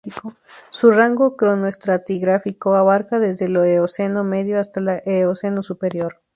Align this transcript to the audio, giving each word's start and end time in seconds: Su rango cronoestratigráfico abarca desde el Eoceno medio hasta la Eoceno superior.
Su 0.71 0.89
rango 0.89 1.35
cronoestratigráfico 1.37 2.73
abarca 2.73 3.19
desde 3.19 3.45
el 3.45 3.55
Eoceno 3.55 4.23
medio 4.23 4.59
hasta 4.59 4.79
la 4.81 4.97
Eoceno 4.97 5.61
superior. 5.61 6.21